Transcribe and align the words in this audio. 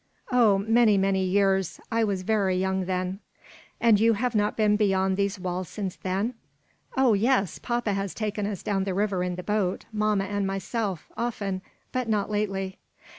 "Oh, 0.31 0.57
many, 0.57 0.97
many 0.97 1.23
years; 1.23 1.79
I 1.91 2.03
was 2.03 2.23
very 2.23 2.55
young 2.57 2.85
then." 2.85 3.19
"And 3.79 3.99
you 3.99 4.13
have 4.13 4.33
not 4.33 4.57
been 4.57 4.75
beyond 4.75 5.15
these 5.15 5.39
walls 5.39 5.69
since 5.69 5.95
then?" 5.95 6.33
"Oh 6.97 7.13
yes! 7.13 7.59
Papa 7.59 7.93
has 7.93 8.15
taken 8.15 8.47
us 8.47 8.63
down 8.63 8.85
the 8.85 8.95
river 8.95 9.21
in 9.23 9.35
the 9.35 9.43
boat, 9.43 9.85
mamma 9.93 10.23
and 10.23 10.47
myself, 10.47 11.11
often, 11.15 11.61
but 11.91 12.09
not 12.09 12.31
lately." 12.31 12.79